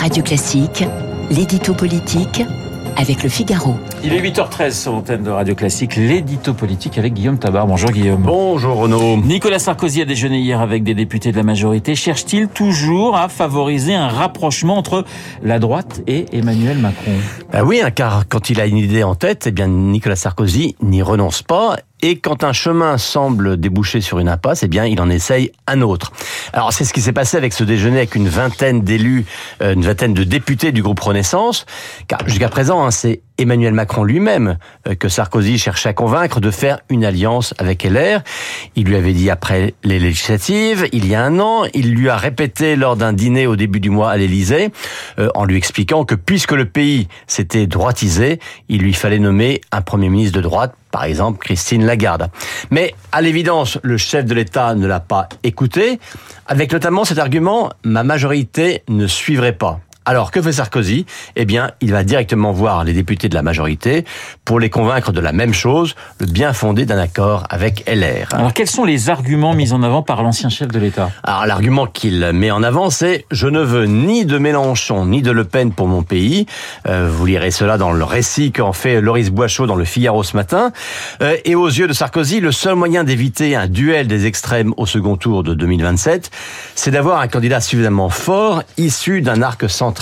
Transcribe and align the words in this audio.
Radio 0.00 0.22
Classique, 0.22 0.82
l'édito 1.30 1.74
politique 1.74 2.42
avec 2.96 3.22
le 3.22 3.28
Figaro. 3.28 3.74
Il 4.02 4.14
est 4.14 4.22
8h13 4.22 4.72
sur 4.72 4.92
l'antenne 4.92 5.22
de 5.22 5.30
Radio 5.30 5.54
Classique, 5.54 5.94
l'édito 5.96 6.54
politique 6.54 6.96
avec 6.96 7.12
Guillaume 7.12 7.38
Tabar. 7.38 7.66
Bonjour 7.66 7.90
Guillaume. 7.90 8.22
Bonjour 8.22 8.76
Renaud. 8.76 9.18
Nicolas 9.18 9.58
Sarkozy 9.58 10.00
a 10.00 10.06
déjeuné 10.06 10.38
hier 10.40 10.62
avec 10.62 10.84
des 10.84 10.94
députés 10.94 11.32
de 11.32 11.36
la 11.36 11.42
majorité. 11.42 11.94
Cherche-t-il 11.94 12.48
toujours 12.48 13.14
à 13.14 13.28
favoriser 13.28 13.94
un 13.94 14.08
rapprochement 14.08 14.78
entre 14.78 15.04
la 15.42 15.58
droite 15.58 16.00
et 16.06 16.24
Emmanuel 16.32 16.78
Macron? 16.78 17.12
Bah 17.52 17.62
Oui, 17.62 17.82
hein, 17.84 17.90
car 17.90 18.24
quand 18.26 18.48
il 18.48 18.58
a 18.58 18.66
une 18.66 18.78
idée 18.78 19.02
en 19.02 19.14
tête, 19.14 19.48
eh 19.48 19.50
bien 19.50 19.68
Nicolas 19.68 20.16
Sarkozy 20.16 20.76
n'y 20.82 21.02
renonce 21.02 21.42
pas 21.42 21.76
et 22.02 22.18
quand 22.18 22.44
un 22.44 22.52
chemin 22.52 22.98
semble 22.98 23.58
déboucher 23.58 24.00
sur 24.00 24.18
une 24.18 24.28
impasse, 24.28 24.62
eh 24.62 24.68
bien, 24.68 24.86
il 24.86 25.00
en 25.00 25.10
essaye 25.10 25.52
un 25.66 25.80
autre. 25.82 26.12
Alors, 26.52 26.72
c'est 26.72 26.84
ce 26.84 26.92
qui 26.92 27.00
s'est 27.00 27.12
passé 27.12 27.36
avec 27.36 27.52
ce 27.52 27.64
déjeuner 27.64 27.98
avec 27.98 28.14
une 28.14 28.28
vingtaine 28.28 28.82
d'élus, 28.82 29.26
euh, 29.62 29.74
une 29.74 29.82
vingtaine 29.82 30.14
de 30.14 30.24
députés 30.24 30.72
du 30.72 30.82
groupe 30.82 31.00
Renaissance. 31.00 31.66
Car 32.08 32.20
jusqu'à 32.26 32.48
présent, 32.48 32.84
hein, 32.84 32.90
c'est 32.90 33.20
Emmanuel 33.40 33.72
Macron 33.72 34.04
lui-même 34.04 34.58
euh, 34.86 34.94
que 34.94 35.08
Sarkozy 35.08 35.58
cherchait 35.58 35.88
à 35.88 35.92
convaincre 35.94 36.40
de 36.40 36.50
faire 36.50 36.80
une 36.90 37.04
alliance 37.04 37.54
avec 37.58 37.84
LR. 37.84 38.20
Il 38.76 38.86
lui 38.86 38.96
avait 38.96 39.14
dit 39.14 39.30
après 39.30 39.74
les 39.82 39.98
législatives, 39.98 40.86
il 40.92 41.06
y 41.08 41.14
a 41.14 41.24
un 41.24 41.40
an, 41.40 41.64
il 41.72 41.94
lui 41.94 42.10
a 42.10 42.16
répété 42.16 42.76
lors 42.76 42.96
d'un 42.96 43.12
dîner 43.12 43.46
au 43.46 43.56
début 43.56 43.80
du 43.80 43.90
mois 43.90 44.10
à 44.10 44.16
l'Élysée, 44.16 44.70
euh, 45.18 45.30
en 45.34 45.44
lui 45.44 45.56
expliquant 45.56 46.04
que 46.04 46.14
puisque 46.14 46.52
le 46.52 46.66
pays 46.66 47.08
s'était 47.26 47.66
droitisé, 47.66 48.38
il 48.68 48.82
lui 48.82 48.92
fallait 48.92 49.18
nommer 49.18 49.60
un 49.72 49.80
Premier 49.80 50.10
ministre 50.10 50.36
de 50.36 50.42
droite 50.42 50.74
par 50.90 51.04
exemple 51.04 51.38
Christine 51.38 51.86
Lagarde. 51.86 52.28
Mais 52.70 52.94
à 53.12 53.22
l'évidence, 53.22 53.78
le 53.82 53.96
chef 53.96 54.24
de 54.24 54.34
l'État 54.34 54.74
ne 54.74 54.86
l'a 54.86 55.00
pas 55.00 55.28
écouté, 55.44 56.00
avec 56.46 56.72
notamment 56.72 57.04
cet 57.04 57.18
argument, 57.18 57.70
ma 57.84 58.02
majorité 58.02 58.82
ne 58.88 59.06
suivrait 59.06 59.52
pas. 59.52 59.80
Alors, 60.10 60.32
que 60.32 60.42
fait 60.42 60.50
Sarkozy? 60.50 61.06
Eh 61.36 61.44
bien, 61.44 61.70
il 61.80 61.92
va 61.92 62.02
directement 62.02 62.50
voir 62.50 62.82
les 62.82 62.92
députés 62.92 63.28
de 63.28 63.34
la 63.36 63.42
majorité 63.42 64.04
pour 64.44 64.58
les 64.58 64.68
convaincre 64.68 65.12
de 65.12 65.20
la 65.20 65.30
même 65.30 65.54
chose, 65.54 65.94
le 66.18 66.26
bien 66.26 66.52
fondé 66.52 66.84
d'un 66.84 66.98
accord 66.98 67.44
avec 67.48 67.88
LR. 67.88 68.34
Alors, 68.34 68.52
quels 68.52 68.68
sont 68.68 68.84
les 68.84 69.08
arguments 69.08 69.54
mis 69.54 69.72
en 69.72 69.84
avant 69.84 70.02
par 70.02 70.24
l'ancien 70.24 70.48
chef 70.48 70.66
de 70.66 70.80
l'État? 70.80 71.12
Alors, 71.22 71.46
l'argument 71.46 71.86
qu'il 71.86 72.28
met 72.32 72.50
en 72.50 72.64
avant, 72.64 72.90
c'est 72.90 73.24
«Je 73.30 73.46
ne 73.46 73.60
veux 73.60 73.84
ni 73.84 74.24
de 74.24 74.36
Mélenchon, 74.38 75.06
ni 75.06 75.22
de 75.22 75.30
Le 75.30 75.44
Pen 75.44 75.70
pour 75.70 75.86
mon 75.86 76.02
pays 76.02 76.46
euh, 76.88 77.08
Vous 77.08 77.26
lirez 77.26 77.52
cela 77.52 77.78
dans 77.78 77.92
le 77.92 78.02
récit 78.02 78.50
qu'en 78.50 78.72
fait 78.72 79.00
Loris 79.00 79.30
Boischaud 79.30 79.68
dans 79.68 79.76
le 79.76 79.84
Figaro 79.84 80.24
ce 80.24 80.36
matin. 80.36 80.72
Euh, 81.22 81.36
et 81.44 81.54
aux 81.54 81.68
yeux 81.68 81.86
de 81.86 81.92
Sarkozy, 81.92 82.40
le 82.40 82.50
seul 82.50 82.74
moyen 82.74 83.04
d'éviter 83.04 83.54
un 83.54 83.68
duel 83.68 84.08
des 84.08 84.26
extrêmes 84.26 84.74
au 84.76 84.86
second 84.86 85.16
tour 85.16 85.44
de 85.44 85.54
2027, 85.54 86.32
c'est 86.74 86.90
d'avoir 86.90 87.20
un 87.20 87.28
candidat 87.28 87.60
suffisamment 87.60 88.08
fort, 88.08 88.64
issu 88.76 89.22
d'un 89.22 89.40
arc 89.40 89.70
central 89.70 89.99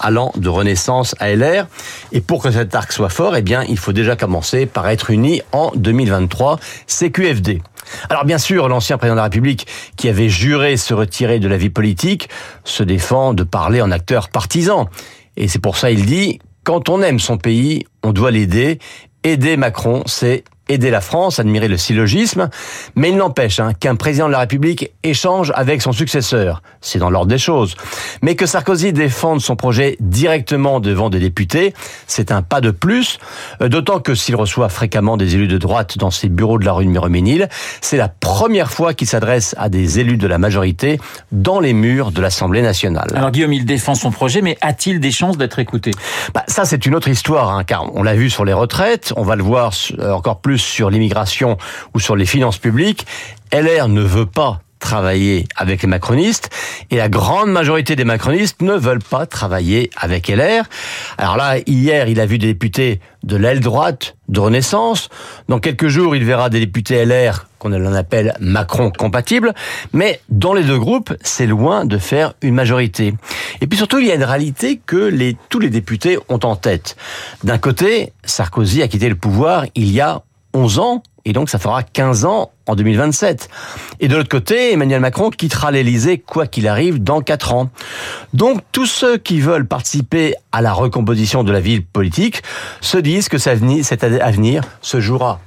allant 0.00 0.32
de 0.36 0.48
Renaissance 0.48 1.14
à 1.18 1.34
LR. 1.34 1.66
Et 2.12 2.20
pour 2.20 2.42
que 2.42 2.50
cet 2.50 2.74
arc 2.74 2.92
soit 2.92 3.08
fort, 3.08 3.36
eh 3.36 3.42
bien, 3.42 3.64
il 3.68 3.78
faut 3.78 3.92
déjà 3.92 4.16
commencer 4.16 4.66
par 4.66 4.88
être 4.88 5.10
uni 5.10 5.42
en 5.52 5.72
2023, 5.74 6.58
CQFD. 6.86 7.62
Alors 8.10 8.24
bien 8.24 8.38
sûr, 8.38 8.68
l'ancien 8.68 8.98
président 8.98 9.14
de 9.14 9.18
la 9.18 9.24
République, 9.24 9.66
qui 9.96 10.08
avait 10.08 10.28
juré 10.28 10.76
se 10.76 10.94
retirer 10.94 11.38
de 11.38 11.48
la 11.48 11.56
vie 11.56 11.70
politique, 11.70 12.28
se 12.64 12.82
défend 12.82 13.34
de 13.34 13.44
parler 13.44 13.80
en 13.80 13.90
acteur 13.90 14.28
partisan. 14.28 14.88
Et 15.36 15.48
c'est 15.48 15.58
pour 15.58 15.76
ça 15.76 15.90
il 15.90 16.04
dit, 16.04 16.38
quand 16.64 16.88
on 16.88 17.00
aime 17.02 17.18
son 17.18 17.38
pays, 17.38 17.86
on 18.02 18.12
doit 18.12 18.30
l'aider. 18.30 18.78
Aider 19.24 19.56
Macron, 19.56 20.02
c'est 20.06 20.44
aider 20.68 20.90
la 20.90 21.00
France, 21.00 21.38
admirer 21.38 21.68
le 21.68 21.76
syllogisme, 21.76 22.48
mais 22.94 23.10
il 23.10 23.16
n'empêche 23.16 23.60
hein, 23.60 23.72
qu'un 23.78 23.96
président 23.96 24.26
de 24.26 24.32
la 24.32 24.40
République 24.40 24.92
échange 25.02 25.52
avec 25.54 25.82
son 25.82 25.92
successeur. 25.92 26.62
C'est 26.80 26.98
dans 26.98 27.10
l'ordre 27.10 27.28
des 27.28 27.38
choses. 27.38 27.74
Mais 28.22 28.34
que 28.34 28.46
Sarkozy 28.46 28.92
défende 28.92 29.40
son 29.40 29.56
projet 29.56 29.96
directement 30.00 30.80
devant 30.80 31.10
des 31.10 31.20
députés, 31.20 31.74
c'est 32.06 32.32
un 32.32 32.42
pas 32.42 32.60
de 32.60 32.70
plus, 32.70 33.18
euh, 33.62 33.68
d'autant 33.68 34.00
que 34.00 34.14
s'il 34.14 34.36
reçoit 34.36 34.68
fréquemment 34.68 35.16
des 35.16 35.34
élus 35.34 35.48
de 35.48 35.58
droite 35.58 35.98
dans 35.98 36.10
ses 36.10 36.28
bureaux 36.28 36.58
de 36.58 36.64
la 36.64 36.72
rue 36.72 36.86
Ménil, 36.86 37.48
c'est 37.80 37.96
la 37.96 38.08
première 38.08 38.70
fois 38.70 38.94
qu'il 38.94 39.06
s'adresse 39.06 39.54
à 39.58 39.68
des 39.68 40.00
élus 40.00 40.16
de 40.16 40.26
la 40.26 40.38
majorité 40.38 41.00
dans 41.32 41.60
les 41.60 41.72
murs 41.72 42.12
de 42.12 42.20
l'Assemblée 42.20 42.62
nationale. 42.62 43.08
Alors 43.14 43.30
Guillaume, 43.30 43.52
il 43.52 43.64
défend 43.64 43.94
son 43.94 44.10
projet, 44.10 44.42
mais 44.42 44.56
a-t-il 44.60 45.00
des 45.00 45.10
chances 45.10 45.38
d'être 45.38 45.58
écouté? 45.58 45.92
Bah, 46.34 46.44
Ça, 46.48 46.64
c'est 46.64 46.84
une 46.86 46.94
autre 46.94 47.08
histoire, 47.08 47.50
hein, 47.50 47.64
car 47.64 47.94
on 47.94 48.02
l'a 48.02 48.14
vu 48.14 48.30
sur 48.30 48.44
les 48.44 48.52
retraites, 48.52 49.12
on 49.16 49.22
va 49.22 49.36
le 49.36 49.42
voir 49.42 49.72
encore 50.00 50.40
plus 50.40 50.57
sur 50.58 50.90
l'immigration 50.90 51.56
ou 51.94 52.00
sur 52.00 52.16
les 52.16 52.26
finances 52.26 52.58
publiques, 52.58 53.06
LR 53.52 53.88
ne 53.88 54.02
veut 54.02 54.26
pas 54.26 54.60
travailler 54.78 55.46
avec 55.56 55.82
les 55.82 55.88
macronistes 55.88 56.50
et 56.90 56.96
la 56.96 57.08
grande 57.08 57.50
majorité 57.50 57.96
des 57.96 58.04
macronistes 58.04 58.62
ne 58.62 58.74
veulent 58.74 59.02
pas 59.02 59.26
travailler 59.26 59.90
avec 59.96 60.28
LR. 60.28 60.64
Alors 61.18 61.36
là, 61.36 61.56
hier, 61.66 62.08
il 62.08 62.20
a 62.20 62.26
vu 62.26 62.38
des 62.38 62.46
députés 62.46 63.00
de 63.24 63.36
l'aile 63.36 63.60
droite 63.60 64.16
de 64.28 64.40
Renaissance. 64.40 65.08
Dans 65.48 65.58
quelques 65.58 65.88
jours, 65.88 66.14
il 66.14 66.24
verra 66.24 66.48
des 66.48 66.60
députés 66.60 67.04
LR 67.04 67.46
qu'on 67.58 67.72
en 67.72 67.92
appelle 67.92 68.34
Macron 68.38 68.90
compatibles. 68.90 69.52
Mais 69.92 70.20
dans 70.28 70.54
les 70.54 70.62
deux 70.62 70.78
groupes, 70.78 71.12
c'est 71.22 71.46
loin 71.46 71.84
de 71.84 71.98
faire 71.98 72.34
une 72.42 72.54
majorité. 72.54 73.14
Et 73.60 73.66
puis 73.66 73.76
surtout, 73.76 73.98
il 73.98 74.06
y 74.06 74.12
a 74.12 74.14
une 74.14 74.24
réalité 74.24 74.80
que 74.86 75.12
tous 75.48 75.58
les 75.58 75.70
députés 75.70 76.18
ont 76.28 76.40
en 76.44 76.54
tête. 76.54 76.96
D'un 77.42 77.58
côté, 77.58 78.12
Sarkozy 78.24 78.82
a 78.82 78.88
quitté 78.88 79.08
le 79.08 79.16
pouvoir 79.16 79.64
il 79.74 79.90
y 79.90 80.00
a 80.00 80.22
11 80.54 80.78
ans, 80.78 81.02
et 81.24 81.32
donc 81.32 81.50
ça 81.50 81.58
fera 81.58 81.82
15 81.82 82.24
ans 82.24 82.50
en 82.66 82.74
2027. 82.74 83.48
Et 84.00 84.08
de 84.08 84.16
l'autre 84.16 84.28
côté, 84.28 84.72
Emmanuel 84.72 85.00
Macron 85.00 85.30
quittera 85.30 85.70
l'Elysée 85.70 86.18
quoi 86.18 86.46
qu'il 86.46 86.66
arrive 86.66 87.02
dans 87.02 87.20
4 87.20 87.52
ans. 87.52 87.70
Donc 88.32 88.62
tous 88.72 88.86
ceux 88.86 89.18
qui 89.18 89.40
veulent 89.40 89.66
participer 89.66 90.34
à 90.52 90.62
la 90.62 90.72
recomposition 90.72 91.44
de 91.44 91.52
la 91.52 91.60
ville 91.60 91.84
politique 91.84 92.42
se 92.80 92.98
disent 92.98 93.28
que 93.28 93.38
cet 93.38 94.04
avenir 94.04 94.62
se 94.80 95.00
jouera 95.00 95.40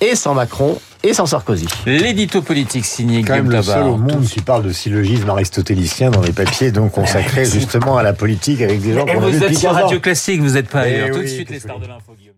et 0.00 0.14
sans 0.14 0.34
Macron 0.34 0.78
et 1.02 1.14
sans 1.14 1.26
Sarkozy. 1.26 1.66
L'édito 1.86 2.42
politique 2.42 2.84
signé 2.84 3.22
Quand 3.22 3.34
Guillaume 3.34 3.48
même 3.48 3.56
le 3.56 3.62
seul 3.62 3.84
au 3.84 3.96
monde 3.96 4.24
qui 4.24 4.40
parle 4.40 4.64
de 4.64 4.72
syllogisme 4.72 5.30
aristotélicien 5.30 6.10
dans 6.10 6.20
les 6.20 6.32
papiers 6.32 6.70
donc 6.70 6.92
consacrés 6.92 7.44
justement 7.44 7.96
à 7.96 8.02
la 8.02 8.12
politique 8.12 8.60
avec 8.60 8.80
des 8.80 8.94
gens 8.94 9.06
qu'on 9.06 9.12
a 9.12 9.20
Vous 9.20 9.28
vu 9.28 9.36
êtes 9.36 9.42
depuis 9.42 9.56
sur 9.56 9.70
15 9.70 9.78
ans. 9.78 9.82
Radio 9.84 10.00
Classique, 10.00 10.40
vous 10.40 10.52
n'êtes 10.52 10.68
pas 10.68 10.86
Eh 10.86 10.94
ailleurs. 10.94 11.16
Tout 11.16 11.22
de 11.22 11.26
suite 11.26 11.50
les 11.50 11.60
stars 11.60 11.78
de 11.78 11.86
l'info 11.86 12.12
Guillaume. 12.18 12.34